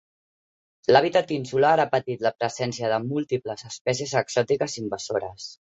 L'hàbitat 0.95 1.33
insular 1.35 1.75
ha 1.83 1.87
patit 1.93 2.25
la 2.29 2.33
presència 2.41 2.91
de 2.95 2.99
múltiples 3.13 3.69
espècies 3.73 4.19
exòtiques 4.25 4.81
invasores. 4.85 5.53